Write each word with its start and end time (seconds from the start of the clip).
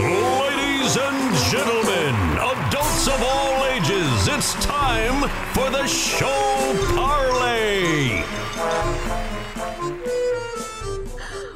Ladies 0.00 0.96
and 0.96 1.34
gentlemen, 1.50 2.14
adults 2.38 3.06
of 3.08 3.22
all 3.22 3.64
ages, 3.66 4.28
it's 4.28 4.54
time 4.64 5.28
for 5.52 5.70
the 5.70 5.86
show 5.86 6.74
parlay. 6.94 8.22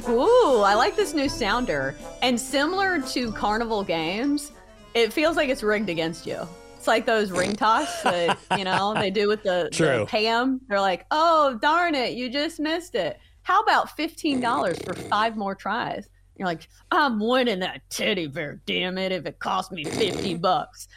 Ooh, 0.08 0.60
I 0.60 0.74
like 0.74 0.96
this 0.96 1.14
new 1.14 1.28
sounder. 1.28 1.94
And 2.22 2.38
similar 2.38 3.00
to 3.00 3.32
carnival 3.32 3.82
games, 3.82 4.52
it 4.94 5.12
feels 5.12 5.36
like 5.36 5.48
it's 5.48 5.62
rigged 5.62 5.88
against 5.88 6.26
you. 6.26 6.46
It's 6.76 6.86
like 6.86 7.06
those 7.06 7.30
ring 7.30 7.54
toss 7.56 8.02
that, 8.02 8.38
you 8.58 8.64
know, 8.64 8.92
they 8.94 9.10
do 9.10 9.28
with 9.28 9.42
the, 9.42 9.70
True. 9.72 10.00
the 10.00 10.06
Pam. 10.06 10.60
They're 10.68 10.80
like, 10.80 11.06
oh, 11.10 11.58
darn 11.62 11.94
it, 11.94 12.12
you 12.12 12.28
just 12.28 12.60
missed 12.60 12.94
it. 12.94 13.18
How 13.42 13.62
about 13.62 13.96
$15 13.96 14.84
for 14.84 14.94
five 14.94 15.36
more 15.36 15.54
tries? 15.54 16.08
You're 16.36 16.46
like, 16.46 16.68
I'm 16.90 17.18
winning 17.18 17.60
that 17.60 17.82
teddy 17.88 18.26
bear, 18.26 18.60
damn 18.66 18.98
it, 18.98 19.12
if 19.12 19.26
it 19.26 19.38
cost 19.38 19.72
me 19.72 19.84
50 19.84 20.34
bucks. 20.36 20.88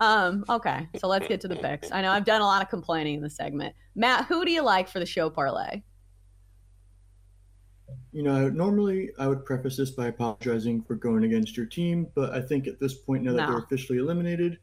Um, 0.00 0.44
okay, 0.48 0.88
so 0.98 1.08
let's 1.08 1.26
get 1.26 1.40
to 1.42 1.48
the 1.48 1.56
picks. 1.56 1.90
I 1.90 2.02
know 2.02 2.10
I've 2.10 2.24
done 2.24 2.40
a 2.40 2.46
lot 2.46 2.62
of 2.62 2.68
complaining 2.68 3.16
in 3.16 3.20
the 3.20 3.30
segment. 3.30 3.74
Matt, 3.94 4.26
who 4.26 4.44
do 4.44 4.52
you 4.52 4.62
like 4.62 4.88
for 4.88 5.00
the 5.00 5.06
show 5.06 5.28
parlay? 5.28 5.82
You 8.12 8.22
know, 8.22 8.48
normally 8.48 9.10
I 9.18 9.26
would 9.26 9.44
preface 9.44 9.76
this 9.76 9.90
by 9.90 10.06
apologizing 10.06 10.82
for 10.82 10.94
going 10.94 11.24
against 11.24 11.56
your 11.56 11.66
team, 11.66 12.06
but 12.14 12.30
I 12.30 12.40
think 12.40 12.66
at 12.66 12.80
this 12.80 12.94
point, 12.94 13.24
now 13.24 13.32
that 13.32 13.38
No. 13.38 13.46
they're 13.48 13.58
officially 13.58 13.98
eliminated, 13.98 14.58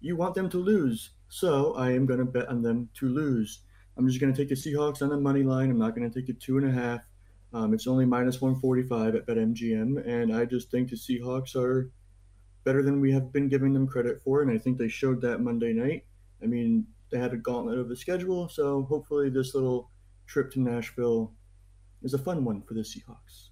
you 0.00 0.16
want 0.16 0.34
them 0.34 0.48
to 0.50 0.58
lose. 0.58 1.10
So 1.28 1.74
I 1.74 1.90
am 1.90 2.06
going 2.06 2.20
to 2.20 2.24
bet 2.24 2.48
on 2.48 2.62
them 2.62 2.88
to 2.94 3.08
lose. 3.08 3.62
I'm 3.96 4.06
just 4.06 4.20
going 4.20 4.32
to 4.32 4.38
take 4.38 4.48
the 4.48 4.54
Seahawks 4.54 5.02
on 5.02 5.08
the 5.08 5.16
money 5.16 5.42
line. 5.42 5.70
I'm 5.70 5.78
not 5.78 5.94
going 5.96 6.08
to 6.08 6.20
take 6.20 6.28
it 6.28 6.40
two 6.40 6.58
and 6.58 6.66
a 6.66 6.70
half. 6.70 7.00
Um, 7.52 7.72
it's 7.72 7.86
only 7.86 8.04
minus 8.04 8.40
145 8.40 9.14
at 9.14 9.26
BetMGM, 9.26 10.06
and 10.06 10.34
I 10.34 10.44
just 10.44 10.70
think 10.70 10.90
the 10.90 10.96
Seahawks 10.96 11.54
are 11.56 11.90
better 12.64 12.82
than 12.82 13.00
we 13.00 13.12
have 13.12 13.32
been 13.32 13.48
giving 13.48 13.72
them 13.72 13.86
credit 13.86 14.20
for, 14.22 14.42
and 14.42 14.50
I 14.50 14.58
think 14.58 14.76
they 14.76 14.88
showed 14.88 15.20
that 15.22 15.40
Monday 15.40 15.72
night. 15.72 16.04
I 16.42 16.46
mean, 16.46 16.86
they 17.10 17.18
had 17.18 17.32
a 17.32 17.38
gauntlet 17.38 17.78
of 17.78 17.88
the 17.88 17.96
schedule, 17.96 18.48
so 18.48 18.82
hopefully 18.82 19.30
this 19.30 19.54
little 19.54 19.90
trip 20.26 20.50
to 20.52 20.60
Nashville 20.60 21.32
is 22.02 22.14
a 22.14 22.18
fun 22.18 22.44
one 22.44 22.62
for 22.62 22.74
the 22.74 22.80
Seahawks. 22.80 23.50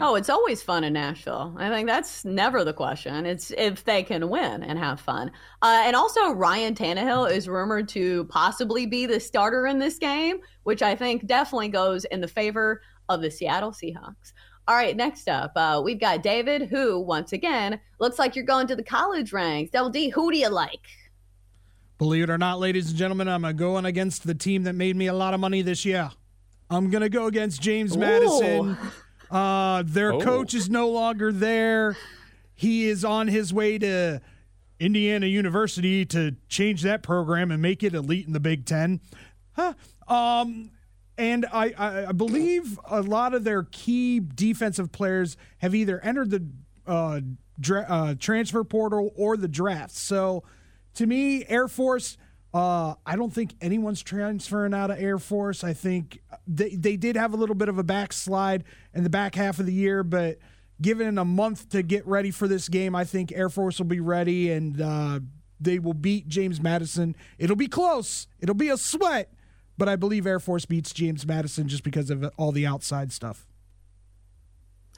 Oh, 0.00 0.14
it's 0.14 0.30
always 0.30 0.62
fun 0.62 0.84
in 0.84 0.92
Nashville. 0.92 1.54
I 1.58 1.68
think 1.68 1.88
that's 1.88 2.24
never 2.24 2.64
the 2.64 2.72
question. 2.72 3.26
It's 3.26 3.50
if 3.50 3.84
they 3.84 4.02
can 4.02 4.28
win 4.28 4.62
and 4.62 4.78
have 4.78 5.00
fun. 5.00 5.30
Uh, 5.62 5.82
and 5.84 5.94
also, 5.94 6.30
Ryan 6.32 6.74
Tannehill 6.74 7.30
is 7.30 7.48
rumored 7.48 7.88
to 7.90 8.24
possibly 8.26 8.86
be 8.86 9.04
the 9.06 9.20
starter 9.20 9.66
in 9.66 9.78
this 9.78 9.98
game, 9.98 10.38
which 10.62 10.82
I 10.82 10.94
think 10.94 11.26
definitely 11.26 11.68
goes 11.68 12.04
in 12.06 12.20
the 12.20 12.28
favor 12.28 12.80
of 13.08 13.20
the 13.20 13.30
Seattle 13.30 13.72
Seahawks. 13.72 14.32
All 14.68 14.76
right, 14.76 14.96
next 14.96 15.28
up, 15.28 15.52
uh, 15.56 15.80
we've 15.82 16.00
got 16.00 16.22
David, 16.22 16.68
who, 16.68 17.00
once 17.00 17.32
again, 17.32 17.80
looks 18.00 18.18
like 18.18 18.36
you're 18.36 18.44
going 18.44 18.66
to 18.68 18.76
the 18.76 18.84
college 18.84 19.32
ranks. 19.32 19.70
Double 19.70 19.90
D, 19.90 20.10
who 20.10 20.30
do 20.30 20.38
you 20.38 20.48
like? 20.48 20.86
Believe 21.96 22.24
it 22.24 22.30
or 22.30 22.38
not, 22.38 22.60
ladies 22.60 22.90
and 22.90 22.96
gentlemen, 22.96 23.28
I'm 23.28 23.56
going 23.56 23.86
against 23.86 24.26
the 24.26 24.34
team 24.34 24.64
that 24.64 24.74
made 24.74 24.94
me 24.94 25.06
a 25.06 25.14
lot 25.14 25.34
of 25.34 25.40
money 25.40 25.62
this 25.62 25.84
year. 25.84 26.10
I'm 26.70 26.90
going 26.90 27.00
to 27.00 27.08
go 27.08 27.26
against 27.26 27.62
James 27.62 27.96
Madison. 27.96 28.76
Uh, 29.30 29.82
their 29.86 30.12
Oh. 30.14 30.20
coach 30.20 30.54
is 30.54 30.68
no 30.70 30.88
longer 30.88 31.32
there. 31.32 31.96
He 32.54 32.88
is 32.88 33.04
on 33.04 33.28
his 33.28 33.52
way 33.52 33.78
to 33.78 34.20
Indiana 34.80 35.26
University 35.26 36.04
to 36.06 36.36
change 36.48 36.82
that 36.82 37.02
program 37.02 37.50
and 37.50 37.60
make 37.60 37.82
it 37.82 37.94
elite 37.94 38.26
in 38.26 38.32
the 38.32 38.40
Big 38.40 38.64
Ten. 38.64 39.00
Huh. 39.52 39.74
Um, 40.06 40.70
and 41.16 41.46
I, 41.52 41.74
I, 41.76 42.06
I 42.06 42.12
believe 42.12 42.78
a 42.88 43.02
lot 43.02 43.34
of 43.34 43.44
their 43.44 43.64
key 43.64 44.20
defensive 44.20 44.92
players 44.92 45.36
have 45.58 45.74
either 45.74 46.00
entered 46.00 46.30
the 46.30 46.46
uh, 46.86 47.20
dra- 47.60 47.86
uh, 47.88 48.14
transfer 48.18 48.64
portal 48.64 49.12
or 49.16 49.36
the 49.36 49.48
draft. 49.48 49.94
So 49.94 50.44
to 50.94 51.06
me, 51.06 51.44
Air 51.48 51.68
Force, 51.68 52.16
uh, 52.54 52.94
I 53.04 53.16
don't 53.16 53.32
think 53.32 53.54
anyone's 53.60 54.02
transferring 54.02 54.72
out 54.72 54.90
of 54.90 54.98
Air 54.98 55.18
Force. 55.18 55.62
I 55.62 55.74
think 55.74 56.20
they, 56.46 56.70
they 56.70 56.96
did 56.96 57.16
have 57.16 57.34
a 57.34 57.36
little 57.36 57.54
bit 57.54 57.68
of 57.68 57.78
a 57.78 57.82
backslide 57.82 58.64
in 58.94 59.04
the 59.04 59.10
back 59.10 59.34
half 59.34 59.58
of 59.58 59.66
the 59.66 59.72
year, 59.72 60.02
but 60.02 60.38
given 60.80 61.18
a 61.18 61.24
month 61.24 61.68
to 61.70 61.82
get 61.82 62.06
ready 62.06 62.30
for 62.30 62.48
this 62.48 62.68
game, 62.68 62.94
I 62.94 63.04
think 63.04 63.32
Air 63.32 63.50
Force 63.50 63.78
will 63.78 63.86
be 63.86 64.00
ready 64.00 64.50
and 64.50 64.80
uh, 64.80 65.20
they 65.60 65.78
will 65.78 65.94
beat 65.94 66.28
James 66.28 66.60
Madison. 66.60 67.14
It'll 67.38 67.56
be 67.56 67.68
close, 67.68 68.26
it'll 68.40 68.54
be 68.54 68.70
a 68.70 68.78
sweat, 68.78 69.32
but 69.76 69.88
I 69.88 69.96
believe 69.96 70.26
Air 70.26 70.40
Force 70.40 70.64
beats 70.64 70.92
James 70.94 71.26
Madison 71.26 71.68
just 71.68 71.82
because 71.82 72.08
of 72.08 72.24
all 72.38 72.52
the 72.52 72.66
outside 72.66 73.12
stuff. 73.12 73.46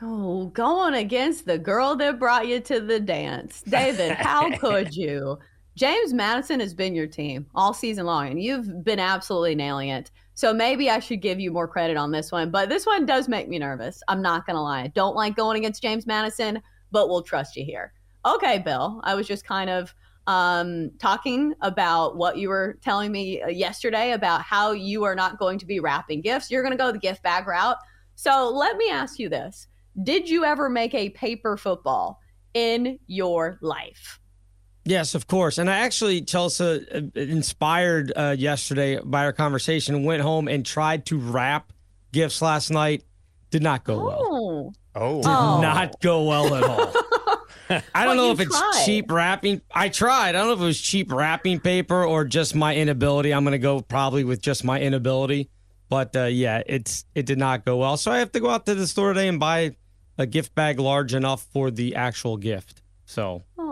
Oh, 0.02 0.46
going 0.46 0.94
against 0.94 1.46
the 1.46 1.58
girl 1.58 1.96
that 1.96 2.18
brought 2.18 2.46
you 2.46 2.60
to 2.60 2.80
the 2.80 3.00
dance. 3.00 3.60
David, 3.62 4.12
how 4.12 4.56
could 4.56 4.94
you? 4.94 5.38
James 5.76 6.12
Madison 6.12 6.60
has 6.60 6.74
been 6.74 6.94
your 6.94 7.06
team 7.06 7.46
all 7.54 7.72
season 7.72 8.04
long, 8.06 8.28
and 8.28 8.42
you've 8.42 8.84
been 8.84 8.98
absolutely 8.98 9.54
nailing 9.54 9.88
it. 9.88 10.10
So 10.34 10.52
maybe 10.52 10.90
I 10.90 10.98
should 10.98 11.20
give 11.20 11.38
you 11.38 11.50
more 11.50 11.68
credit 11.68 11.96
on 11.96 12.10
this 12.10 12.32
one. 12.32 12.50
But 12.50 12.68
this 12.68 12.86
one 12.86 13.06
does 13.06 13.28
make 13.28 13.48
me 13.48 13.58
nervous. 13.58 14.02
I'm 14.08 14.22
not 14.22 14.46
going 14.46 14.56
to 14.56 14.62
lie. 14.62 14.82
I 14.82 14.88
don't 14.88 15.14
like 15.16 15.36
going 15.36 15.58
against 15.58 15.82
James 15.82 16.06
Madison, 16.06 16.60
but 16.90 17.08
we'll 17.08 17.22
trust 17.22 17.56
you 17.56 17.64
here. 17.64 17.92
Okay, 18.26 18.58
Bill. 18.58 19.00
I 19.04 19.14
was 19.14 19.26
just 19.26 19.44
kind 19.44 19.70
of 19.70 19.94
um, 20.26 20.90
talking 20.98 21.54
about 21.62 22.16
what 22.16 22.36
you 22.36 22.48
were 22.48 22.78
telling 22.82 23.10
me 23.10 23.42
uh, 23.42 23.48
yesterday 23.48 24.12
about 24.12 24.42
how 24.42 24.72
you 24.72 25.02
are 25.04 25.14
not 25.14 25.38
going 25.38 25.58
to 25.58 25.66
be 25.66 25.80
wrapping 25.80 26.20
gifts. 26.20 26.50
You're 26.50 26.62
going 26.62 26.76
to 26.76 26.78
go 26.78 26.92
the 26.92 26.98
gift 26.98 27.22
bag 27.22 27.46
route. 27.46 27.78
So 28.14 28.50
let 28.50 28.76
me 28.76 28.90
ask 28.90 29.18
you 29.18 29.28
this 29.28 29.66
Did 30.02 30.28
you 30.28 30.44
ever 30.44 30.68
make 30.68 30.94
a 30.94 31.10
paper 31.10 31.56
football 31.56 32.20
in 32.54 32.98
your 33.06 33.58
life? 33.62 34.19
Yes, 34.90 35.14
of 35.14 35.28
course. 35.28 35.58
And 35.58 35.70
I 35.70 35.78
actually, 35.78 36.22
Chelsea, 36.22 36.64
uh, 36.92 37.00
inspired 37.14 38.12
uh, 38.16 38.34
yesterday 38.36 38.98
by 39.02 39.24
our 39.24 39.32
conversation, 39.32 40.02
went 40.02 40.20
home 40.20 40.48
and 40.48 40.66
tried 40.66 41.06
to 41.06 41.16
wrap 41.16 41.72
gifts 42.12 42.42
last 42.42 42.70
night. 42.72 43.04
Did 43.52 43.62
not 43.62 43.84
go 43.84 44.04
well. 44.04 44.26
Oh, 44.28 44.72
Oh, 44.96 45.22
Did 45.22 45.28
Oh. 45.30 45.60
not 45.62 46.00
go 46.00 46.24
well 46.24 46.52
at 46.56 46.64
all. 46.64 46.92
I 47.94 48.04
don't 48.04 48.16
Well, 48.16 48.16
know 48.16 48.30
if 48.32 48.40
it's 48.40 48.58
tried. 48.58 48.82
cheap 48.84 49.12
wrapping. 49.12 49.60
I 49.72 49.90
tried. 49.90 50.30
I 50.30 50.32
don't 50.32 50.48
know 50.48 50.54
if 50.54 50.60
it 50.60 50.64
was 50.64 50.80
cheap 50.80 51.12
wrapping 51.12 51.60
paper 51.60 52.04
or 52.04 52.24
just 52.24 52.56
my 52.56 52.74
inability. 52.74 53.32
I'm 53.32 53.44
going 53.44 53.52
to 53.52 53.58
go 53.58 53.80
probably 53.82 54.24
with 54.24 54.42
just 54.42 54.64
my 54.64 54.80
inability. 54.80 55.50
But 55.88 56.16
uh, 56.16 56.24
yeah, 56.24 56.62
it's 56.66 57.04
it 57.14 57.26
did 57.26 57.38
not 57.38 57.64
go 57.64 57.76
well. 57.76 57.96
So 57.96 58.10
I 58.10 58.18
have 58.18 58.32
to 58.32 58.40
go 58.40 58.50
out 58.50 58.66
to 58.66 58.74
the 58.74 58.88
store 58.88 59.12
today 59.12 59.28
and 59.28 59.38
buy 59.38 59.76
a 60.18 60.26
gift 60.26 60.52
bag 60.56 60.80
large 60.80 61.14
enough 61.14 61.46
for 61.52 61.70
the 61.70 61.94
actual 61.94 62.36
gift. 62.36 62.82
So 63.06 63.44
oh. 63.56 63.69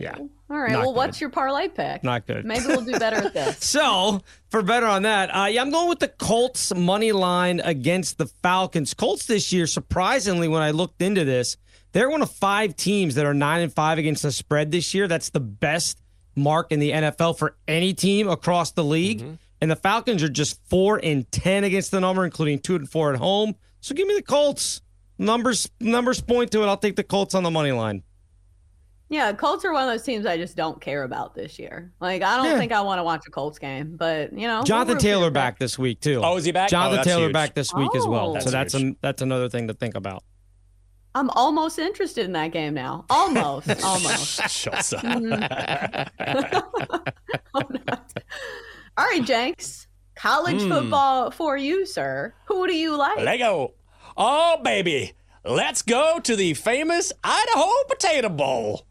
Yeah. 0.00 0.16
All 0.18 0.28
right. 0.58 0.72
Not 0.72 0.80
well, 0.82 0.94
what's 0.94 1.20
your 1.20 1.30
parlay 1.30 1.68
pick? 1.68 2.04
not 2.04 2.26
good. 2.26 2.44
Maybe 2.44 2.66
we'll 2.66 2.82
do 2.82 2.98
better 2.98 3.16
at 3.16 3.34
this. 3.34 3.58
So, 3.76 4.22
for 4.50 4.62
better 4.62 4.86
on 4.86 5.02
that, 5.02 5.34
uh, 5.34 5.46
yeah, 5.46 5.60
I'm 5.60 5.70
going 5.70 5.88
with 5.88 5.98
the 5.98 6.08
Colts 6.08 6.74
money 6.74 7.12
line 7.12 7.60
against 7.60 8.18
the 8.18 8.26
Falcons. 8.42 8.94
Colts 8.94 9.26
this 9.26 9.52
year, 9.52 9.66
surprisingly, 9.66 10.48
when 10.48 10.62
I 10.62 10.70
looked 10.70 11.02
into 11.02 11.24
this, 11.24 11.56
they're 11.92 12.10
one 12.10 12.22
of 12.22 12.30
five 12.30 12.76
teams 12.76 13.14
that 13.16 13.26
are 13.26 13.34
nine 13.34 13.62
and 13.62 13.72
five 13.72 13.98
against 13.98 14.22
the 14.22 14.30
spread 14.32 14.70
this 14.70 14.94
year. 14.94 15.08
That's 15.08 15.30
the 15.30 15.40
best 15.40 16.00
mark 16.34 16.70
in 16.70 16.78
the 16.80 16.90
NFL 16.90 17.38
for 17.38 17.56
any 17.66 17.94
team 17.94 18.28
across 18.28 18.72
the 18.72 18.84
league. 18.84 19.24
And 19.60 19.70
the 19.70 19.76
Falcons 19.76 20.22
are 20.22 20.28
just 20.28 20.60
four 20.68 21.00
and 21.02 21.30
ten 21.32 21.64
against 21.64 21.90
the 21.90 22.00
number, 22.00 22.24
including 22.24 22.58
two 22.58 22.76
and 22.76 22.88
four 22.88 23.12
at 23.12 23.18
home. 23.18 23.54
So 23.80 23.94
give 23.94 24.06
me 24.06 24.14
the 24.14 24.22
Colts. 24.22 24.82
Numbers 25.18 25.70
numbers 25.80 26.20
point 26.20 26.50
to 26.52 26.62
it. 26.62 26.66
I'll 26.66 26.76
take 26.76 26.96
the 26.96 27.02
Colts 27.02 27.34
on 27.34 27.42
the 27.42 27.50
money 27.50 27.72
line. 27.72 28.02
Yeah, 29.08 29.32
Colts 29.34 29.64
are 29.64 29.72
one 29.72 29.84
of 29.84 29.88
those 29.94 30.02
teams 30.02 30.26
I 30.26 30.36
just 30.36 30.56
don't 30.56 30.80
care 30.80 31.04
about 31.04 31.34
this 31.34 31.60
year. 31.60 31.92
Like, 32.00 32.22
I 32.22 32.36
don't 32.38 32.46
Yeah. 32.46 32.58
think 32.58 32.72
I 32.72 32.80
want 32.80 32.98
to 32.98 33.04
watch 33.04 33.22
a 33.26 33.30
Colts 33.30 33.58
game, 33.58 33.96
but 33.96 34.32
you 34.32 34.48
know, 34.48 34.64
Jonathan 34.64 34.88
we'll 34.88 34.94
root 34.96 35.00
for 35.02 35.06
Taylor 35.06 35.30
back 35.30 35.58
this 35.60 35.78
week 35.78 36.00
too. 36.00 36.20
Oh, 36.24 36.36
is 36.36 36.44
he 36.44 36.50
back? 36.52 36.66
Oh, 36.66 36.70
Jonathan 36.70 36.96
that's 36.96 37.06
Taylor 37.08 37.22
huge. 37.26 37.32
back 37.32 37.54
this 37.54 37.72
week 37.72 37.94
as 37.94 38.04
well. 38.06 38.36
Oh. 38.36 38.40
so 38.40 38.50
That's 38.50 38.72
that's 38.72 38.74
an, 38.74 38.96
that's 39.02 39.22
another 39.22 39.48
thing 39.48 39.68
to 39.68 39.74
think 39.74 39.94
about. 39.94 40.24
I'm 41.14 41.30
almost 41.30 41.78
interested 41.78 42.24
in 42.26 42.32
that 42.32 42.48
game 42.52 42.74
now. 42.74 43.04
Almost, 43.08 43.68
almost. 43.84 44.40
Chelsea. 44.50 44.96
All 48.98 49.04
right, 49.04 49.24
Jenks. 49.24 49.86
College 50.14 50.62
Hmm. 50.62 50.68
football 50.70 51.30
for 51.30 51.56
you, 51.56 51.84
sir. 51.86 52.34
Who 52.46 52.66
do 52.66 52.74
you 52.74 52.96
like? 52.96 53.18
Lego. 53.18 53.74
Oh, 54.16 54.58
baby. 54.62 55.12
Let's 55.44 55.82
go 55.82 56.18
to 56.20 56.34
the 56.36 56.54
famous 56.54 57.12
Idaho 57.22 57.68
Potato 57.88 58.28
Bowl. 58.30 58.85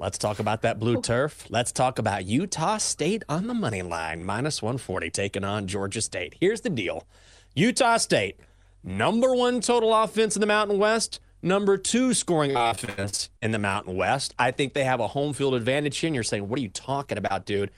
Let's 0.00 0.16
talk 0.16 0.38
about 0.38 0.62
that 0.62 0.80
blue 0.80 1.02
turf. 1.02 1.44
Let's 1.50 1.72
talk 1.72 1.98
about 1.98 2.24
Utah 2.24 2.78
State 2.78 3.22
on 3.28 3.48
the 3.48 3.52
money 3.52 3.82
line, 3.82 4.24
minus 4.24 4.62
140, 4.62 5.10
taking 5.10 5.44
on 5.44 5.66
Georgia 5.66 6.00
State. 6.00 6.36
Here's 6.40 6.62
the 6.62 6.70
deal 6.70 7.06
Utah 7.54 7.98
State, 7.98 8.40
number 8.82 9.34
one 9.34 9.60
total 9.60 9.94
offense 9.94 10.36
in 10.36 10.40
the 10.40 10.46
Mountain 10.46 10.78
West, 10.78 11.20
number 11.42 11.76
two 11.76 12.14
scoring 12.14 12.56
offense 12.56 13.28
in 13.42 13.50
the 13.50 13.58
Mountain 13.58 13.94
West. 13.94 14.34
I 14.38 14.52
think 14.52 14.72
they 14.72 14.84
have 14.84 15.00
a 15.00 15.08
home 15.08 15.34
field 15.34 15.52
advantage. 15.54 16.02
And 16.02 16.14
you're 16.14 16.24
saying, 16.24 16.48
what 16.48 16.58
are 16.58 16.62
you 16.62 16.70
talking 16.70 17.18
about, 17.18 17.44
dude? 17.44 17.70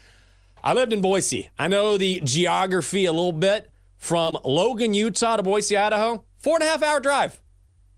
I 0.63 0.75
lived 0.75 0.93
in 0.93 1.01
Boise. 1.01 1.51
I 1.59 1.67
know 1.67 1.99
the 1.99 2.21
geography 2.21 3.05
a 3.07 3.13
little 3.13 3.33
bit 3.33 3.69
from 3.97 4.39
Logan, 4.45 4.95
Utah 4.95 5.39
to 5.39 5.43
Boise, 5.43 5.77
Idaho. 5.77 6.23
Four 6.39 6.55
and 6.59 6.63
a 6.63 6.67
half 6.67 6.85
hour 6.85 7.01
drive. 7.01 7.43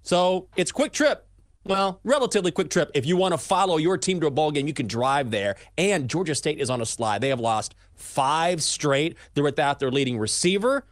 So 0.03 0.49
it's 0.57 0.73
quick 0.73 0.93
trip. 0.93 1.27
Well, 1.65 2.01
relatively 2.05 2.51
quick 2.51 2.69
trip. 2.69 2.91
If 2.95 3.07
you 3.07 3.17
want 3.17 3.33
to 3.33 3.39
follow 3.39 3.79
your 3.79 3.97
team 3.97 4.21
to 4.21 4.27
a 4.27 4.31
ball 4.31 4.51
game, 4.51 4.67
you 4.69 4.75
can 4.75 4.87
drive 4.87 5.31
there. 5.31 5.57
And 5.79 6.09
Georgia 6.09 6.35
State 6.35 6.61
is 6.61 6.69
on 6.69 6.83
a 6.83 6.87
slide. 6.87 7.23
They 7.23 7.31
have 7.31 7.41
lost 7.41 7.75
five 7.95 8.63
straight. 8.63 9.17
They're 9.33 9.45
without 9.45 9.79
their 9.79 9.91
leading 9.91 10.19
receiver, 10.19 10.85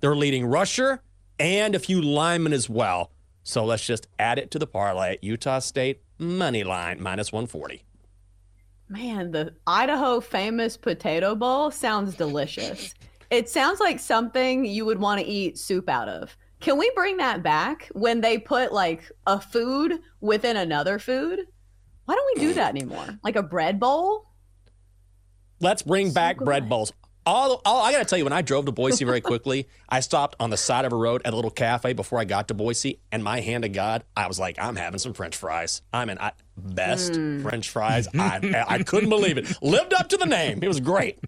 their 0.00 0.14
leading 0.14 0.44
rusher, 0.44 1.02
and 1.38 1.74
a 1.74 1.78
few 1.78 2.02
linemen 2.02 2.52
as 2.52 2.68
well. 2.68 3.10
So 3.42 3.64
let's 3.64 3.86
just 3.86 4.06
add 4.18 4.38
it 4.38 4.50
to 4.50 4.58
the 4.58 4.66
parlay. 4.66 5.16
Utah 5.22 5.60
State 5.60 6.02
money 6.18 6.64
line 6.64 7.00
minus 7.00 7.32
140. 7.32 7.82
Man, 8.90 9.30
the 9.30 9.54
Idaho 9.66 10.20
famous 10.20 10.76
potato 10.76 11.34
bowl 11.34 11.70
sounds 11.70 12.14
delicious. 12.14 12.94
It 13.30 13.48
sounds 13.48 13.80
like 13.80 14.00
something 14.00 14.64
you 14.64 14.84
would 14.84 14.98
want 14.98 15.20
to 15.20 15.26
eat 15.26 15.58
soup 15.58 15.88
out 15.88 16.08
of. 16.08 16.36
Can 16.60 16.76
we 16.76 16.90
bring 16.94 17.18
that 17.18 17.42
back 17.42 17.88
when 17.92 18.20
they 18.20 18.38
put 18.38 18.72
like 18.72 19.10
a 19.26 19.40
food 19.40 20.00
within 20.20 20.56
another 20.56 20.98
food? 20.98 21.40
Why 22.04 22.14
don't 22.14 22.26
we 22.34 22.40
do 22.40 22.54
that 22.54 22.70
anymore? 22.70 23.18
Like 23.22 23.36
a 23.36 23.42
bread 23.42 23.78
bowl? 23.78 24.26
Let's 25.60 25.82
bring 25.82 26.12
back 26.12 26.38
bread 26.38 26.68
bowls. 26.68 26.92
All, 27.26 27.60
all 27.66 27.82
I 27.84 27.92
got 27.92 27.98
to 27.98 28.04
tell 28.06 28.16
you, 28.16 28.24
when 28.24 28.32
I 28.32 28.40
drove 28.40 28.64
to 28.64 28.72
Boise 28.72 29.04
very 29.04 29.20
quickly, 29.20 29.68
I 29.88 30.00
stopped 30.00 30.34
on 30.40 30.48
the 30.48 30.56
side 30.56 30.86
of 30.86 30.94
a 30.94 30.96
road 30.96 31.20
at 31.26 31.34
a 31.34 31.36
little 31.36 31.50
cafe 31.50 31.92
before 31.92 32.18
I 32.18 32.24
got 32.24 32.48
to 32.48 32.54
Boise, 32.54 33.00
and 33.12 33.22
my 33.22 33.40
hand 33.40 33.64
to 33.64 33.68
God, 33.68 34.04
I 34.16 34.28
was 34.28 34.38
like, 34.38 34.56
I'm 34.58 34.76
having 34.76 34.98
some 34.98 35.12
French 35.12 35.36
fries. 35.36 35.82
I'm 35.92 36.08
in 36.08 36.18
I, 36.18 36.32
best 36.56 37.16
hmm. 37.16 37.42
French 37.42 37.68
fries. 37.68 38.08
I, 38.14 38.64
I 38.66 38.82
couldn't 38.82 39.10
believe 39.10 39.36
it. 39.36 39.60
Lived 39.60 39.92
up 39.92 40.08
to 40.08 40.16
the 40.16 40.24
name. 40.24 40.60
It 40.62 40.68
was 40.68 40.80
great. 40.80 41.18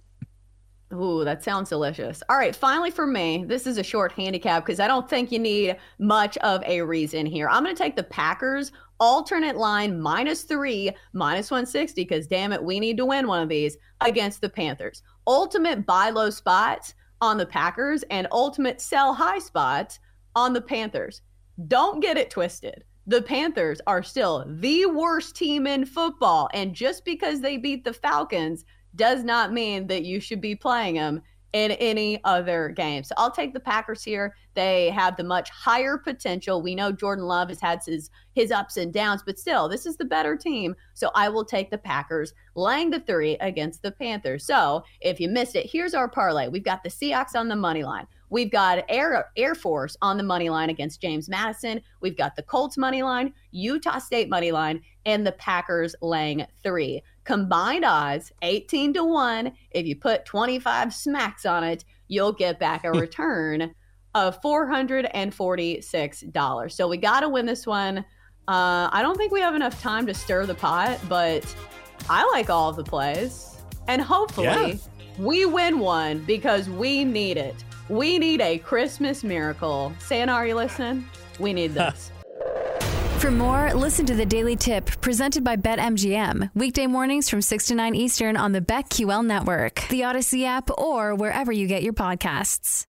Ooh, 0.93 1.25
that 1.25 1.45
sounds 1.45 1.69
delicious. 1.69 2.21
All 2.29 2.37
right, 2.37 2.55
finally 2.55 2.91
for 2.91 3.07
me, 3.07 3.45
this 3.47 3.67
is 3.67 3.79
a 3.79 3.83
short 3.83 4.11
handicap 4.11 4.67
because 4.67 4.81
I 4.81 4.89
don't 4.89 5.09
think 5.09 5.31
you 5.31 5.39
need 5.39 5.77
much 6.01 6.37
of 6.39 6.65
a 6.65 6.81
reason 6.81 7.27
here. 7.27 7.49
I'm 7.49 7.63
going 7.63 7.75
to 7.75 7.81
take 7.81 7.95
the 7.95 8.03
Packers 8.03 8.73
alternate 8.99 9.57
line 9.57 10.01
minus 10.01 10.43
three, 10.43 10.91
minus 11.13 11.51
160 11.51 12.03
because 12.03 12.27
damn 12.27 12.53
it, 12.53 12.63
we 12.63 12.81
need 12.81 12.97
to 12.97 13.07
win 13.07 13.29
one 13.29 13.41
of 13.43 13.49
these 13.49 13.77
against 14.01 14.41
the 14.41 14.49
Panthers. 14.49 15.03
Ultimate 15.29 15.87
buy 15.87 16.11
low 16.11 16.29
spots 16.29 16.95
on 17.21 17.39
the 17.39 17.47
Packers 17.47 18.03
and 18.11 18.27
ultimate 18.33 18.81
sell 18.81 19.15
high 19.15 19.39
spots 19.39 20.01
on 20.35 20.53
the 20.53 20.61
Panthers. 20.61 21.23
Don't 21.69 22.01
get 22.01 22.17
it 22.17 22.31
twisted. 22.31 22.83
The 23.07 23.23
Panthers 23.23 23.81
are 23.87 24.03
still 24.03 24.45
the 24.47 24.87
worst 24.87 25.37
team 25.37 25.67
in 25.67 25.85
football. 25.85 26.49
And 26.53 26.75
just 26.75 27.05
because 27.05 27.41
they 27.41 27.57
beat 27.57 27.85
the 27.85 27.93
Falcons 27.93 28.65
does 28.97 29.25
not 29.25 29.53
mean 29.53 29.87
that 29.87 30.05
you 30.05 30.21
should 30.21 30.41
be 30.41 30.55
playing 30.55 30.95
them 30.95 31.23
in 31.53 31.73
any 31.73 32.23
other 32.25 32.69
game. 32.69 33.03
So 33.03 33.15
I'll 33.19 33.31
take 33.31 33.53
the 33.53 33.61
Packers 33.61 34.05
here. 34.05 34.37
They 34.55 34.91
have 34.91 35.17
the 35.17 35.25
much 35.25 35.51
higher 35.51 35.99
potential. 35.99 36.63
We 36.63 36.75
know 36.75 36.93
Jordan 36.93 37.25
Love 37.25 37.49
has 37.49 37.61
had 37.61 37.81
his 37.85 38.11
his 38.35 38.53
ups 38.53 38.77
and 38.77 38.93
downs, 38.93 39.23
but 39.25 39.39
still, 39.39 39.69
this 39.69 39.87
is 39.87 39.97
the 39.97 40.05
better 40.05 40.37
team. 40.37 40.77
So 40.95 41.11
I 41.15 41.29
will 41.29 41.45
take 41.45 41.71
the 41.71 41.79
Packers 41.79 42.33
laying 42.55 42.91
the 42.91 43.01
three 43.01 43.37
against 43.41 43.83
the 43.83 43.91
Panthers. 43.91 44.47
So 44.47 44.85
if 45.01 45.19
you 45.19 45.29
missed 45.29 45.57
it, 45.57 45.69
here's 45.71 45.95
our 45.95 46.09
parlay. 46.09 46.49
We've 46.49 46.65
got 46.65 46.85
the 46.85 46.91
Seahawks 46.91 47.35
on 47.35 47.49
the 47.49 47.57
money 47.57 47.83
line. 47.83 48.07
We've 48.31 48.51
got 48.51 48.85
Air 48.89 49.27
Air 49.37 49.55
Force 49.55 49.97
on 50.01 50.17
the 50.17 50.23
money 50.23 50.49
line 50.49 50.71
against 50.71 51.01
James 51.01 51.29
Madison. 51.29 51.81
We've 52.01 52.17
got 52.17 52.37
the 52.37 52.43
Colts 52.43 52.79
money 52.79 53.03
line, 53.03 53.35
Utah 53.51 53.99
State 53.99 54.31
money 54.31 54.53
line, 54.53 54.81
and 55.05 55.27
the 55.27 55.33
Packers 55.33 55.95
laying 56.01 56.47
three. 56.63 57.03
Combined 57.25 57.85
odds 57.85 58.33
18 58.43 58.95
to 58.95 59.05
1. 59.05 59.53
If 59.73 59.87
you 59.87 59.97
put 59.97 60.25
25 60.25 60.95
smacks 60.95 61.45
on 61.45 61.65
it, 61.65 61.85
you'll 62.09 62.33
get 62.33 62.59
back 62.59 62.85
a 62.85 62.93
return 62.93 63.75
of 64.15 64.41
$446. 64.43 66.73
So 66.73 66.89
we 66.89 66.97
got 66.97 67.21
to 67.21 67.29
win 67.29 67.47
this 67.47 67.67
one. 67.67 67.99
Uh, 68.49 68.89
I 68.93 69.01
don't 69.03 69.17
think 69.17 69.33
we 69.33 69.41
have 69.41 69.55
enough 69.55 69.81
time 69.81 70.07
to 70.07 70.15
stir 70.15 70.47
the 70.47 70.55
pot, 70.55 70.99
but 71.09 71.45
I 72.09 72.29
like 72.33 72.51
all 72.51 72.71
of 72.71 72.77
the 72.77 72.85
plays. 72.85 73.57
And 73.87 74.03
hopefully 74.03 74.47
Yeah. 74.47 74.75
we 75.19 75.47
win 75.47 75.79
one 75.79 76.21
because 76.21 76.69
we 76.69 77.05
need 77.05 77.37
it. 77.37 77.55
We 77.91 78.21
need 78.21 78.41
a 78.41 78.57
Christmas 78.59 79.25
miracle. 79.25 79.93
Santa, 79.99 80.31
are 80.31 80.47
you 80.47 80.55
listening? 80.55 81.05
We 81.41 81.53
need 81.53 81.75
this. 81.75 82.13
For 83.19 83.33
more, 83.33 83.75
listen 83.75 84.07
to 84.07 84.15
the 84.15 84.25
Daily 84.25 84.55
Tip 84.55 84.87
presented 85.01 85.43
by 85.43 85.57
BetMGM. 85.57 86.53
Weekday 86.55 86.87
mornings 86.87 87.29
from 87.29 87.43
6 87.43 87.67
to 87.67 87.75
9 87.75 87.97
Eastern 87.97 88.37
on 88.37 88.53
the 88.53 88.61
BetQL 88.61 89.27
network, 89.27 89.87
the 89.89 90.03
Audacy 90.03 90.45
app, 90.47 90.71
or 90.79 91.17
wherever 91.17 91.51
you 91.51 91.67
get 91.67 91.83
your 91.83 91.93
podcasts. 91.93 92.87